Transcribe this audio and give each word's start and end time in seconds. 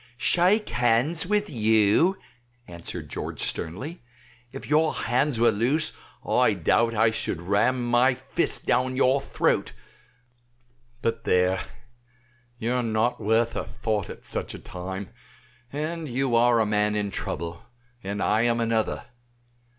"Shake 0.17 0.69
hands 0.69 1.27
with 1.27 1.47
you?" 1.47 2.17
answered 2.67 3.07
George 3.07 3.39
sternly; 3.41 4.01
"if 4.51 4.67
your 4.67 4.95
hands 4.95 5.39
were 5.39 5.51
loose 5.51 5.91
I 6.27 6.53
doubt 6.55 6.95
I 6.95 7.11
should 7.11 7.39
ram 7.39 7.85
my 7.87 8.15
fist 8.15 8.65
down 8.65 8.95
your 8.95 9.21
throat; 9.21 9.73
but 11.03 11.23
there, 11.23 11.61
you 12.57 12.73
are 12.73 12.81
not 12.81 13.21
worth 13.21 13.55
a 13.55 13.63
thought 13.63 14.09
at 14.09 14.25
such 14.25 14.55
a 14.55 14.57
time, 14.57 15.09
and 15.71 16.09
you 16.09 16.35
are 16.35 16.59
a 16.59 16.65
man 16.65 16.95
in 16.95 17.11
trouble, 17.11 17.61
and 18.03 18.23
I 18.23 18.41
am 18.41 18.59
another. 18.59 19.05